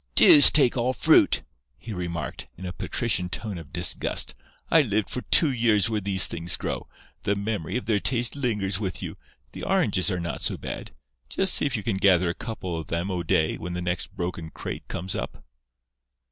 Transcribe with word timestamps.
"Deuce 0.15 0.49
take 0.49 0.75
all 0.75 0.93
fruit!" 0.93 1.43
he 1.77 1.93
remarked, 1.93 2.47
in 2.57 2.65
a 2.65 2.73
patrician 2.73 3.29
tone 3.29 3.59
of 3.59 3.71
disgust. 3.71 4.33
"I 4.71 4.81
lived 4.81 5.11
for 5.11 5.21
two 5.21 5.51
years 5.51 5.91
where 5.91 6.01
these 6.01 6.25
things 6.25 6.55
grow. 6.55 6.87
The 7.21 7.35
memory 7.35 7.77
of 7.77 7.85
their 7.85 7.99
taste 7.99 8.35
lingers 8.35 8.79
with 8.79 9.03
you. 9.03 9.15
The 9.51 9.61
oranges 9.61 10.09
are 10.09 10.19
not 10.19 10.41
so 10.41 10.57
bad. 10.57 10.89
Just 11.29 11.53
see 11.53 11.67
if 11.67 11.77
you 11.77 11.83
can 11.83 11.97
gather 11.97 12.29
a 12.31 12.33
couple 12.33 12.75
of 12.79 12.87
them, 12.87 13.11
O'Day, 13.11 13.59
when 13.59 13.73
the 13.73 13.79
next 13.83 14.15
broken 14.15 14.49
crate 14.49 14.87
comes 14.87 15.13
up." 15.15 15.43